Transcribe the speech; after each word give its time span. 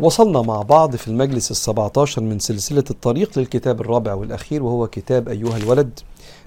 وصلنا 0.00 0.42
مع 0.42 0.62
بعض 0.62 0.96
في 0.96 1.08
المجلس 1.08 1.50
السبعتاشر 1.50 2.22
من 2.22 2.38
سلسلة 2.38 2.84
الطريق 2.90 3.38
للكتاب 3.38 3.80
الرابع 3.80 4.14
والأخير 4.14 4.62
وهو 4.62 4.86
كتاب 4.86 5.28
أيها 5.28 5.56
الولد 5.56 6.00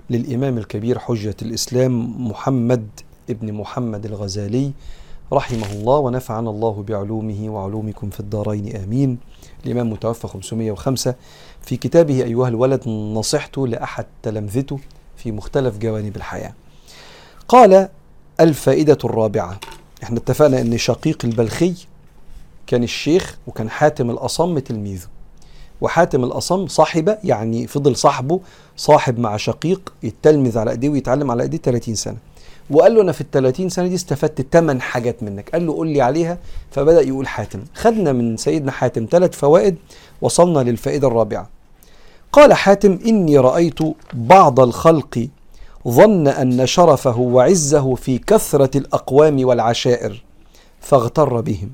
للإمام 0.10 0.58
الكبير 0.58 1.00
حجة 1.00 1.36
الإسلام 1.42 2.26
محمد 2.28 2.88
ابن 3.30 3.54
محمد 3.54 4.06
الغزالي 4.06 4.72
رحمه 5.34 5.72
الله 5.72 5.98
ونفعنا 5.98 6.50
الله 6.50 6.84
بعلومه 6.88 7.50
وعلومكم 7.50 8.10
في 8.10 8.20
الدارين 8.20 8.76
آمين. 8.76 9.18
الإمام 9.66 9.90
متوفى 9.92 10.28
505 10.28 11.16
في 11.62 11.78
كتابه 11.78 12.24
أيها 12.24 12.48
الولد 12.48 12.88
نصحته 12.90 13.68
لأحد 13.68 14.06
تلامذته 14.24 14.80
في 15.18 15.32
مختلف 15.32 15.78
جوانب 15.78 16.16
الحياة. 16.16 16.54
قال 17.48 17.90
الفائدة 18.40 18.98
الرابعة. 19.04 19.60
إحنا 20.04 20.18
اتفقنا 20.18 20.62
إن 20.62 20.78
شقيق 20.78 21.26
البلخي 21.26 21.74
كان 22.68 22.84
الشيخ 22.84 23.38
وكان 23.48 23.70
حاتم 23.70 24.10
الأصم 24.10 24.60
تلميذه. 24.60 25.08
وحاتم 25.82 26.24
الأصم 26.24 26.68
صاحبة 26.68 27.18
يعني 27.24 27.68
فضل 27.68 27.96
صاحبه 27.96 28.40
صاحب 28.78 29.20
مع 29.20 29.38
شقيق 29.38 29.94
يتلمذ 30.04 30.58
على 30.58 30.72
أيديه 30.72 30.90
ويتعلم 30.90 31.32
على 31.32 31.44
أيديه 31.44 31.58
30 31.58 31.96
سنة. 31.96 32.18
وقال 32.70 32.96
له 32.96 33.02
أنا 33.02 33.12
في 33.12 33.22
ال 33.22 33.32
30 33.32 33.70
سنة 33.70 33.88
دي 33.88 33.96
استفدت 33.96 34.42
8 34.54 34.80
حاجات 34.82 35.24
منك. 35.24 35.50
قال 35.50 35.68
له 35.68 35.74
قول 35.74 35.88
لي 35.88 36.02
عليها 36.02 36.38
فبدأ 36.72 37.02
يقول 37.02 37.28
حاتم. 37.28 37.60
خدنا 37.74 38.12
من 38.12 38.38
سيدنا 38.38 38.72
حاتم 38.72 39.08
ثلاث 39.12 39.36
فوائد 39.36 39.76
وصلنا 40.22 40.60
للفائدة 40.60 41.08
الرابعة. 41.08 41.50
قال 42.32 42.54
حاتم 42.54 43.00
إني 43.06 43.38
رأيت 43.38 43.80
بعض 44.14 44.60
الخلق 44.60 45.28
ظن 45.88 46.28
أن 46.28 46.66
شرفه 46.66 47.20
وعزه 47.20 47.96
في 47.96 48.18
كثرة 48.18 48.78
الأقوام 48.78 49.46
والعشائر 49.46 50.24
فاغتر 50.80 51.42
بهم. 51.42 51.72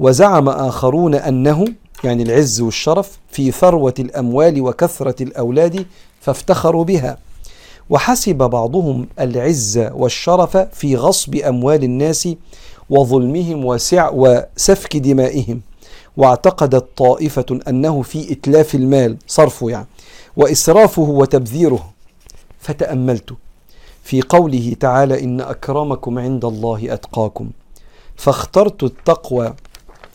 وزعم 0.00 0.48
آخرون 0.48 1.14
أنه 1.14 1.64
يعني 2.04 2.22
العز 2.22 2.60
والشرف 2.60 3.18
في 3.30 3.50
ثروة 3.50 3.94
الأموال 3.98 4.60
وكثرة 4.60 5.22
الأولاد 5.22 5.86
فافتخروا 6.20 6.84
بها. 6.84 7.18
وحسب 7.90 8.36
بعضهم 8.36 9.06
العز 9.20 9.78
والشرف 9.94 10.56
في 10.56 10.96
غصب 10.96 11.34
أموال 11.34 11.84
الناس 11.84 12.28
وظلمهم 12.90 13.64
وسع 13.64 14.10
وسفك 14.14 14.96
دمائهم. 14.96 15.60
واعتقدت 16.16 16.86
طائفة 16.96 17.60
أنه 17.68 18.02
في 18.02 18.32
إتلاف 18.32 18.74
المال 18.74 19.16
صرفه 19.26 19.70
يعني 19.70 19.86
وإسرافه 20.36 21.02
وتبذيره. 21.02 21.92
فتأملت. 22.60 23.30
في 24.02 24.22
قوله 24.22 24.76
تعالى 24.80 25.24
إن 25.24 25.40
أكرمكم 25.40 26.18
عند 26.18 26.44
الله 26.44 26.94
أتقاكم. 26.94 27.50
فاخترت 28.16 28.82
التقوى 28.82 29.54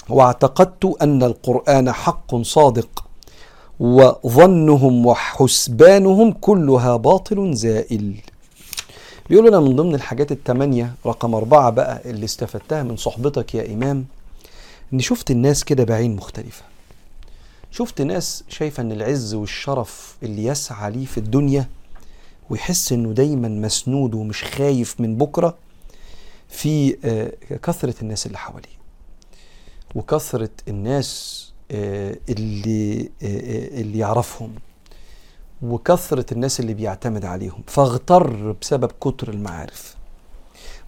واعتقدت 0.09 0.95
أن 1.02 1.23
القرآن 1.23 1.91
حق 1.91 2.35
صادق 2.35 3.05
وظنهم 3.79 5.05
وحسبانهم 5.05 6.31
كلها 6.31 6.95
باطل 6.95 7.53
زائل. 7.53 8.15
بيقول 9.30 9.47
لنا 9.47 9.59
من 9.59 9.75
ضمن 9.75 9.95
الحاجات 9.95 10.31
التمانية 10.31 10.93
رقم 11.05 11.35
أربعة 11.35 11.69
بقى 11.69 12.02
اللي 12.05 12.25
استفدتها 12.25 12.83
من 12.83 12.97
صحبتك 12.97 13.55
يا 13.55 13.73
إمام 13.73 14.05
إني 14.93 15.02
شفت 15.02 15.31
الناس 15.31 15.63
كده 15.63 15.83
بعين 15.83 16.15
مختلفة. 16.15 16.63
شفت 17.71 18.02
ناس 18.02 18.43
شايفة 18.49 18.81
إن 18.83 18.91
العز 18.91 19.33
والشرف 19.33 20.15
اللي 20.23 20.45
يسعى 20.45 20.91
ليه 20.91 21.05
في 21.05 21.17
الدنيا 21.17 21.67
ويحس 22.49 22.91
إنه 22.91 23.11
دايما 23.13 23.47
مسنود 23.47 24.13
ومش 24.15 24.43
خايف 24.43 25.02
من 25.02 25.15
بكرة 25.17 25.55
في 26.49 26.95
كثرة 27.63 27.95
الناس 28.02 28.25
اللي 28.25 28.37
حواليه. 28.37 28.78
وكثرة 29.95 30.49
الناس 30.67 31.45
اللي 31.71 33.09
اللي 33.81 33.99
يعرفهم 33.99 34.51
وكثرة 35.61 36.25
الناس 36.31 36.59
اللي 36.59 36.73
بيعتمد 36.73 37.25
عليهم 37.25 37.61
فاغتر 37.67 38.52
بسبب 38.61 38.91
كتر 39.02 39.30
المعارف. 39.30 39.95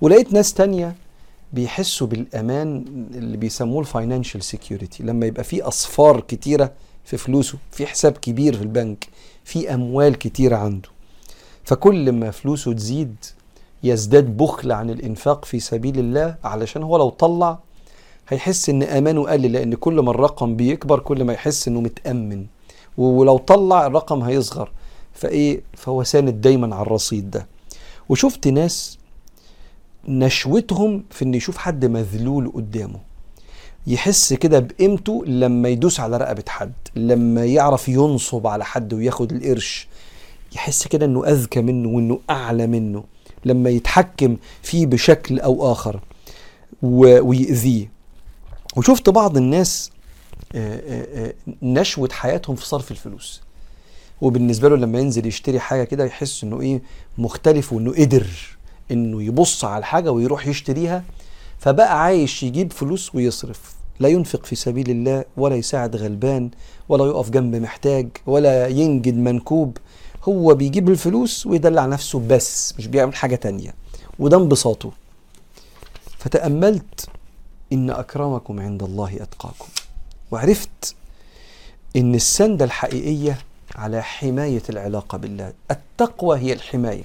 ولقيت 0.02 0.34
ناس 0.34 0.54
تانية 0.54 0.96
بيحسوا 1.54 2.08
بالأمان 2.08 2.86
اللي 3.16 3.38
بيسموه 3.38 3.80
ال 3.80 3.86
financial 3.86 4.44
security 4.44 5.04
لما 5.04 5.26
يبقى 5.26 5.44
في 5.44 5.62
أصفار 5.62 6.20
كتيرة 6.20 6.72
في 7.06 7.18
فلوسه 7.18 7.58
في 7.72 7.88
حساب 7.88 8.12
كبير 8.12 8.56
في 8.58 8.62
البنك 8.62 9.08
في 9.44 9.74
أموال 9.74 10.16
كتيرة 10.18 10.56
عنده. 10.58 10.90
فكل 11.64 12.12
ما 12.12 12.32
فلوسه 12.32 12.74
تزيد 12.74 13.16
يزداد 13.84 14.38
بخل 14.38 14.72
عن 14.72 14.90
الإنفاق 14.90 15.46
في 15.46 15.60
سبيل 15.60 16.00
الله 16.00 16.36
علشان 16.44 16.84
هو 16.84 16.98
لو 16.98 17.10
طلع 17.10 17.60
هيحس 18.32 18.70
إن 18.70 18.84
آمانه 18.84 19.24
قل 19.24 19.42
لأن 19.42 19.76
كل 19.76 19.94
ما 20.00 20.12
الرقم 20.12 20.56
بيكبر 20.56 21.00
كل 21.00 21.24
ما 21.24 21.34
يحس 21.34 21.68
إنه 21.68 21.82
متأمن. 21.82 22.46
ولو 22.98 23.38
طلع 23.38 23.86
الرقم 23.88 24.22
هيصغر. 24.22 24.72
فإيه؟ 25.14 25.62
فهو 25.74 26.04
ساند 26.04 26.42
دايما 26.42 26.76
على 26.76 26.82
الرصيد 26.82 27.32
ده. 27.32 27.48
وشفت 28.10 28.48
ناس 28.48 28.98
نشوتهم 30.08 31.04
في 31.10 31.26
ان 31.26 31.34
يشوف 31.34 31.58
حد 31.58 31.86
مذلول 31.86 32.52
قدامه. 32.56 33.00
يحس 33.88 34.34
كده 34.34 34.60
بقيمته 34.60 35.26
لما 35.26 35.70
يدوس 35.70 36.00
على 36.00 36.18
رقبة 36.18 36.44
حد 36.48 36.74
لما 36.96 37.46
يعرف 37.46 37.90
ينصب 37.90 38.48
على 38.48 38.66
حد 38.66 38.94
وياخد 38.94 39.32
القرش. 39.32 39.88
يحس 40.56 40.88
كده 40.88 41.06
إنه 41.06 41.26
أذكى 41.26 41.62
منه 41.62 41.90
وإنه 41.90 42.20
أعلى 42.30 42.68
منه 42.68 43.04
لما 43.46 43.70
يتحكم 43.70 44.38
فيه 44.62 44.86
بشكل 44.86 45.40
أو 45.40 45.72
آخر 45.72 46.00
ويأذيه. 46.82 48.01
وشفت 48.76 49.10
بعض 49.10 49.38
الناس 49.38 49.92
نشوة 51.62 52.10
حياتهم 52.12 52.56
في 52.56 52.66
صرف 52.66 52.92
الفلوس. 52.92 53.42
وبالنسبة 54.22 54.70
له 54.70 54.76
لما 54.76 55.00
ينزل 55.00 55.26
يشتري 55.26 55.60
حاجة 55.60 55.84
كده 55.84 56.06
يحس 56.06 56.44
إنه 56.44 56.62
إيه 56.62 56.82
مختلف 57.18 57.74
وإنه 57.74 57.92
قدر 57.92 58.28
إنه 58.92 59.24
يبص 59.24 59.66
على 59.66 59.78
الحاجة 59.78 60.12
ويروح 60.12 60.48
يشتريها 60.48 61.04
فبقى 61.60 62.04
عايش 62.04 62.44
يجيب 62.44 62.74
فلوس 62.74 63.16
ويصرف. 63.16 63.76
لا 64.00 64.10
ينفق 64.10 64.46
في 64.46 64.56
سبيل 64.56 64.90
الله 64.90 65.26
ولا 65.38 65.56
يساعد 65.56 65.96
غلبان 65.96 66.50
ولا 66.90 67.06
يقف 67.06 67.30
جنب 67.30 67.56
محتاج 67.56 68.08
ولا 68.26 68.68
ينجد 68.68 69.16
منكوب. 69.16 69.78
هو 70.24 70.56
بيجيب 70.56 70.90
الفلوس 70.90 71.46
ويدلع 71.46 71.86
نفسه 71.86 72.20
بس 72.28 72.74
مش 72.78 72.88
بيعمل 72.88 73.16
حاجة 73.16 73.36
تانية. 73.36 73.76
وده 74.20 74.38
انبساطه. 74.38 74.92
فتأملت 76.18 77.10
إن 77.74 77.90
أكرمكم 77.90 78.60
عند 78.60 78.84
الله 78.84 79.16
أتقاكم. 79.22 79.68
وعرفت 80.32 80.96
إن 81.96 82.16
السندة 82.16 82.66
الحقيقية 82.66 83.38
على 83.76 84.04
حماية 84.04 84.64
العلاقة 84.70 85.18
بالله. 85.18 85.54
التقوى 85.72 86.40
هي 86.40 86.54
الحماية. 86.54 87.04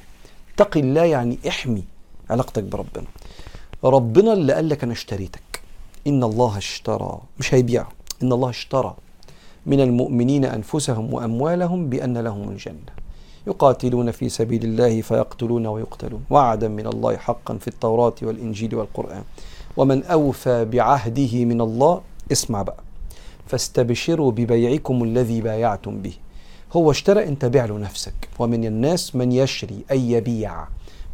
اتق 0.55 0.77
الله 0.77 1.05
يعني 1.05 1.39
احمي 1.49 1.85
علاقتك 2.31 2.63
بربنا. 2.63 3.07
ربنا 3.85 4.33
اللي 4.33 4.53
قال 4.53 4.69
لك 4.69 4.85
أنا 4.85 4.93
اشتريتك. 4.93 5.61
إن 6.07 6.25
الله 6.25 6.59
اشترى. 6.59 7.21
مش 7.39 7.55
هيبيع. 7.55 7.87
إن 8.23 8.33
الله 8.33 8.51
اشترى. 8.51 8.97
من 9.67 9.81
المؤمنين 9.81 10.45
أنفسهم 10.45 11.15
وأموالهم 11.15 11.91
بأن 11.91 12.19
لهم 12.19 12.49
الجنة. 12.49 13.06
يقاتلون 13.47 14.11
في 14.11 14.29
سبيل 14.29 14.65
الله 14.65 15.01
فيقتلون 15.01 15.67
ويقتلون. 15.67 16.25
وعدا 16.31 16.69
من 16.69 16.87
الله 16.87 17.17
حقا 17.17 17.59
في 17.59 17.69
التوراة 17.69 18.15
والإنجيل 18.23 18.75
والقرآن. 18.75 19.23
ومن 19.77 20.05
أوفى 20.05 20.65
بعهده 20.65 21.45
من 21.45 21.61
الله 21.61 22.01
اسمع 22.33 22.63
بقى. 22.63 22.83
فاستبشروا 23.47 24.31
ببيعكم 24.33 25.05
الذي 25.05 25.41
بايعتم 25.41 25.99
به. 26.03 26.15
هو 26.73 26.91
اشترى 26.91 27.25
انت 27.25 27.45
بيع 27.45 27.65
له 27.65 27.79
نفسك. 27.79 28.15
ومن 28.39 28.65
الناس 28.65 29.17
من 29.17 29.33
يشري 29.33 29.85
أي 29.91 30.11
يبيع. 30.11 30.67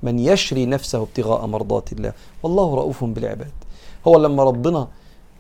من 0.03 0.19
يشري 0.19 0.67
نفسه 0.67 1.03
ابتغاء 1.03 1.47
مرضات 1.47 1.93
الله. 1.93 2.13
والله 2.43 2.75
رؤوف 2.75 3.05
بالعباد. 3.05 3.53
هو 4.07 4.19
لما 4.19 4.45
ربنا 4.45 4.89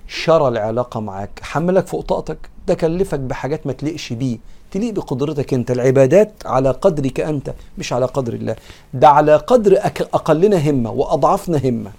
شرى 0.09 0.49
العلاقة 0.49 1.01
معاك 1.01 1.41
حملك 1.43 1.87
فوق 1.87 2.01
طاقتك 2.01 2.51
ده 2.67 2.75
كلفك 2.75 3.21
بحاجات 3.21 3.67
ما 3.67 3.73
تليقش 3.73 4.13
بيه. 4.13 4.39
تليق 4.73 4.93
بقدرتك 4.95 5.55
أنت. 5.55 5.71
العبادات 5.71 6.33
على 6.47 6.71
قدرك 6.71 7.21
أنت 7.21 7.55
مش 7.79 7.93
على 7.93 8.07
قدر 8.07 8.33
الله. 8.33 8.57
ده 8.95 9.09
على 9.09 9.37
قدر 9.37 9.79
أقلنا 10.15 10.71
همة 10.71 10.91
وأضعفنا 10.91 11.61
همة. 11.69 11.91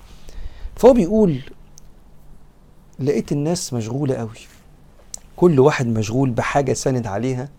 فهو 0.75 0.93
بيقول 0.93 1.39
لقيت 2.99 3.31
الناس 3.31 3.73
مشغولة 3.73 4.15
قوي 4.15 4.29
كل 5.35 5.59
واحد 5.59 5.87
مشغول 5.87 6.29
بحاجة 6.29 6.73
ساند 6.73 7.07
عليها 7.07 7.49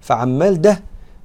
فعمال 0.00 0.60
ده 0.62 0.80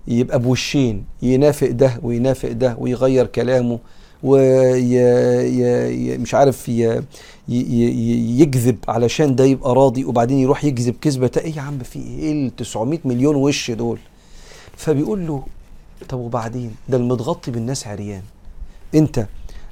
يبقى 0.07 0.39
بوشين 0.39 1.05
ينافق 1.21 1.67
ده 1.69 1.99
وينافق 2.03 2.51
ده 2.51 2.75
ويغير 2.79 3.25
كلامه. 3.27 3.79
وي 4.23 6.17
مش 6.17 6.33
عارف. 6.33 6.69
يكذب 7.49 8.77
علشان 8.87 9.35
ده 9.35 9.43
يبقى 9.43 9.73
راضي 9.75 10.05
وبعدين 10.05 10.37
يروح 10.37 10.63
يكذب 10.65 10.95
كذبة. 11.01 11.31
إيه 11.37 11.55
يا 11.55 11.61
عم 11.61 11.79
في 11.79 11.99
إيه 11.99 12.31
ال 12.47 12.55
900 12.55 12.99
مليون 13.05 13.35
وش 13.35 13.71
دول؟ 13.71 13.99
فبيقول 14.77 15.27
له 15.27 15.43
طب 16.09 16.19
وبعدين؟ 16.19 16.75
ده 16.89 16.97
المتغطي 16.97 17.51
بالناس 17.51 17.87
عريان. 17.87 18.21
أنت 18.95 19.27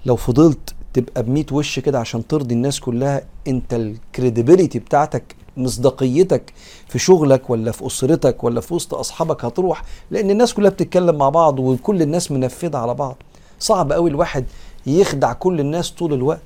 لو 0.05 0.15
فضلت 0.15 0.75
تبقى 0.93 1.23
بميت 1.23 1.53
وش 1.53 1.79
كده 1.79 1.99
عشان 1.99 2.27
ترضي 2.27 2.55
الناس 2.55 2.79
كلها 2.79 3.21
أنت 3.47 3.73
الكريديبيليتي 3.73 4.79
بتاعتك 4.79 5.35
مصداقيتك 5.57 6.53
في 6.87 6.99
شغلك 6.99 7.49
ولا 7.49 7.71
في 7.71 7.87
أسرتك 7.87 8.43
ولا 8.43 8.61
في 8.61 8.73
وسط 8.73 8.93
أصحابك 8.93 9.45
هتروح 9.45 9.83
لأن 10.11 10.29
الناس 10.31 10.53
كلها 10.53 10.69
بتتكلم 10.69 11.15
مع 11.15 11.29
بعض 11.29 11.59
وكل 11.59 12.01
الناس 12.01 12.31
منفذة 12.31 12.77
على 12.77 12.93
بعض. 12.93 13.15
صعب 13.59 13.91
قوي 13.91 14.09
الواحد 14.09 14.45
يخدع 14.87 15.33
كل 15.33 15.59
الناس 15.59 15.91
طول 15.91 16.13
الوقت. 16.13 16.39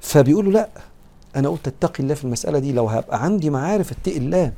فبيقولوا 0.00 0.52
لا 0.52 0.68
أنا 1.36 1.48
قلت 1.48 1.68
اتقي 1.68 2.02
الله 2.02 2.14
في 2.14 2.24
المسألة 2.24 2.58
دي 2.58 2.72
لو 2.72 2.86
هبقى 2.88 3.24
عندي 3.24 3.50
معارف 3.50 3.92
اتقي 3.92 4.16
الله 4.18 4.52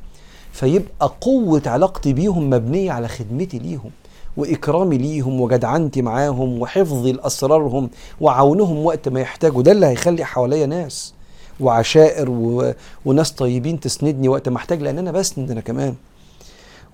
فيبقى 0.51 1.11
قوة 1.21 1.61
علاقتي 1.65 2.13
بيهم 2.13 2.49
مبنية 2.49 2.91
على 2.91 3.07
خدمتي 3.07 3.59
ليهم 3.59 3.91
وإكرامي 4.37 4.97
ليهم 4.97 5.41
وجدعنتي 5.41 6.01
معاهم 6.01 6.61
وحفظي 6.61 7.11
لأسرارهم 7.11 7.89
وعونهم 8.21 8.85
وقت 8.85 9.09
ما 9.09 9.19
يحتاجوا. 9.21 9.61
ده 9.61 9.71
اللي 9.71 9.85
هيخلي 9.85 10.25
حواليا 10.25 10.65
ناس 10.65 11.13
وعشائر 11.59 12.29
و... 12.29 12.73
وناس 13.05 13.31
طيبين 13.31 13.79
تسندني 13.79 14.29
وقت 14.29 14.49
ما 14.49 14.57
احتاج 14.57 14.81
لأن 14.81 14.97
أنا 14.97 15.11
بسند 15.11 15.51
أنا 15.51 15.61
كمان. 15.61 15.95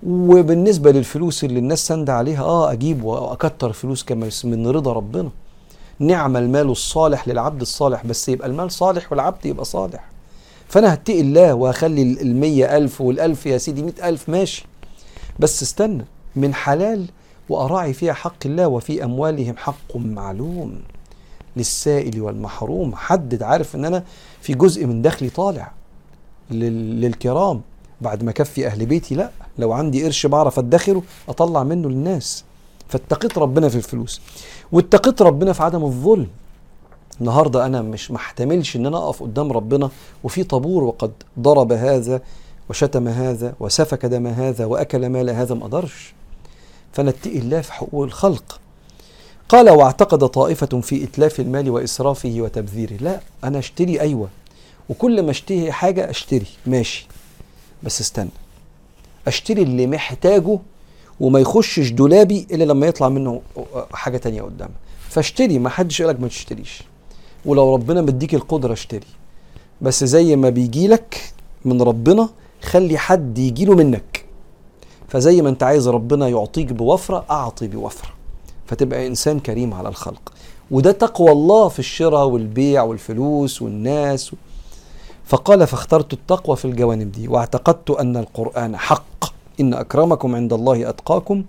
وبالنسبة 0.02 0.92
للفلوس 0.92 1.44
اللي 1.44 1.58
الناس 1.58 1.86
سند 1.86 2.10
عليها 2.10 2.42
آه 2.42 2.72
أجيب 2.72 3.04
وأكتر 3.04 3.72
فلوس 3.72 4.04
كما 4.04 4.30
من 4.44 4.66
رضا 4.66 4.92
ربنا. 4.92 5.30
نعم 5.98 6.36
المال 6.36 6.70
الصالح 6.70 7.28
للعبد 7.28 7.60
الصالح 7.60 8.06
بس 8.06 8.28
يبقى 8.28 8.48
المال 8.48 8.70
صالح 8.70 9.12
والعبد 9.12 9.46
يبقى 9.46 9.64
صالح. 9.64 10.04
فأنا 10.68 10.94
هتقي 10.94 11.20
الله 11.20 11.54
وهخلي 11.54 12.02
المية 12.02 12.76
ألف 12.76 13.00
والألف 13.00 13.46
يا 13.46 13.58
سيدي 13.58 13.82
مئة 13.82 14.08
ألف 14.08 14.28
ماشي. 14.28 14.66
بس 15.38 15.62
استنى 15.62 16.04
من 16.36 16.54
حلال 16.54 17.06
وأراعي 17.48 17.92
فيها 17.92 18.12
حق 18.12 18.46
الله 18.46 18.68
وفي 18.68 19.04
أموالهم 19.04 19.56
حق 19.56 19.96
معلوم. 19.96 20.80
للسائل 21.56 22.20
والمحروم. 22.20 22.94
حدد 22.94 23.42
عارف 23.42 23.76
إن 23.76 23.84
أنا 23.84 24.04
في 24.40 24.54
جزء 24.54 24.86
من 24.86 25.02
دخلي 25.02 25.30
طالع 25.30 25.72
للكرام. 26.50 27.60
بعد 28.00 28.24
ما 28.24 28.32
كفي 28.32 28.66
أهل 28.66 28.86
بيتي 28.86 29.14
لأ. 29.14 29.30
لو 29.58 29.72
عندي 29.72 30.04
قرش 30.04 30.26
بعرف 30.26 30.58
أدخره 30.58 31.02
أطلع 31.28 31.62
منه 31.62 31.88
للناس. 31.88 32.44
فاتقيت 32.88 33.38
ربنا 33.38 33.68
في 33.68 33.76
الفلوس. 33.76 34.20
واتقيت 34.72 35.22
ربنا 35.22 35.52
في 35.52 35.62
عدم 35.62 35.84
الظلم. 35.84 36.28
النهارده 37.20 37.66
أنا 37.66 37.82
مش 37.82 38.10
محتملش 38.10 38.76
إن 38.76 38.86
أنا 38.86 38.98
أقف 38.98 39.22
قدام 39.22 39.52
ربنا 39.52 39.90
وفي 40.24 40.44
طابور 40.44 40.84
وقد 40.84 41.12
ضرب 41.38 41.72
هذا 41.72 42.20
وشتم 42.70 43.08
هذا 43.08 43.54
وسفك 43.60 44.06
دم 44.06 44.26
هذا 44.26 44.64
وأكل 44.64 45.08
مال 45.08 45.30
هذا 45.30 45.54
ما 45.54 45.62
أقدرش. 45.62 46.14
فانا 46.92 47.10
اتقي 47.10 47.38
الله 47.38 47.60
في 47.60 47.72
حقوق 47.72 48.04
الخلق. 48.04 48.60
قال 49.48 49.70
واعتقد 49.70 50.26
طائفة 50.28 50.80
في 50.80 51.04
إتلاف 51.04 51.40
المال 51.40 51.70
وإسرافه 51.70 52.34
وتبذيره. 52.38 52.96
لا 53.00 53.20
أنا 53.44 53.58
أشتري 53.58 54.00
أيوة. 54.00 54.28
وكل 54.88 55.22
ما 55.22 55.30
أشتري 55.30 55.72
حاجة 55.72 56.10
أشتري. 56.10 56.46
ماشي. 56.66 57.06
بس 57.82 58.00
استنى. 58.00 58.30
أشتري 59.26 59.62
اللي 59.62 59.86
محتاجه 59.86 60.58
وما 61.20 61.38
يخشش 61.38 61.90
دولابي 61.90 62.46
إلا 62.50 62.64
لما 62.64 62.86
يطلع 62.86 63.08
منه 63.08 63.40
حاجة 63.92 64.16
تانية 64.16 64.42
قدام. 64.42 64.70
فاشتري 65.08 65.58
ما 65.58 65.68
حدش 65.68 66.02
قالك 66.02 66.20
ما 66.20 66.28
تشتريش. 66.28 66.82
ولو 67.44 67.74
ربنا 67.74 68.02
مديك 68.02 68.34
القدرة 68.34 68.72
اشتري. 68.72 69.06
بس 69.80 70.04
زي 70.04 70.36
ما 70.36 70.48
بيجيلك 70.50 71.32
من 71.64 71.82
ربنا 71.82 72.28
خلي 72.62 72.98
حد 72.98 73.38
يجيله 73.38 73.74
منك. 73.74 74.24
فزي 75.08 75.42
ما 75.42 75.48
انت 75.48 75.62
عايز 75.62 75.88
ربنا 75.88 76.28
يعطيك 76.28 76.72
بوفرة 76.72 77.24
أعطي 77.30 77.68
بوفرة. 77.68 78.10
فتبقى 78.66 79.06
إنسان 79.06 79.40
كريم 79.40 79.74
على 79.74 79.88
الخلق. 79.88 80.32
وده 80.70 80.92
تقوى 80.92 81.32
الله 81.32 81.68
في 81.68 81.78
الشراء 81.78 82.26
والبيع 82.26 82.82
والفلوس 82.82 83.62
والناس. 83.62 84.32
فقال 85.24 85.66
فاخترت 85.66 86.12
التقوى 86.12 86.56
في 86.56 86.64
الجوانب 86.64 87.12
دي 87.12 87.28
واعتقدت 87.28 87.90
أن 87.90 88.16
القرآن 88.16 88.76
حق. 88.76 89.15
إن 89.60 89.74
أكرمكم 89.74 90.34
عند 90.34 90.52
الله 90.52 90.88
أتقاكم 90.88 91.44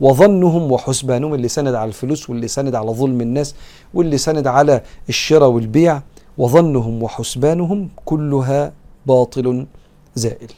وظنهم 0.00 0.72
وحسبانهم 0.72 1.34
اللي 1.34 1.48
سند 1.48 1.74
على 1.74 1.88
الفلوس 1.88 2.30
واللي 2.30 2.48
سند 2.48 2.74
على 2.74 2.90
ظلم 2.90 3.20
الناس 3.20 3.54
واللي 3.94 4.18
سند 4.18 4.46
على 4.46 4.82
الشراء 5.08 5.48
والبيع 5.48 6.02
وظنهم 6.38 7.02
وحسبانهم 7.02 7.88
كلها 8.04 8.72
باطل 9.06 9.66
زائل. 10.14 10.52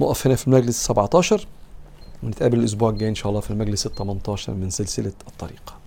نقف 0.00 0.26
هنا 0.26 0.36
في 0.36 0.46
المجلس 0.46 0.84
17 0.86 1.46
ونتقابل 2.22 2.58
الأسبوع 2.58 2.90
الجاي 2.90 3.08
إن 3.08 3.14
شاء 3.14 3.28
الله 3.28 3.40
في 3.40 3.50
المجلس 3.50 3.86
ال 3.86 3.94
18 3.94 4.54
من 4.54 4.70
سلسلة 4.70 5.12
الطريقة. 5.28 5.77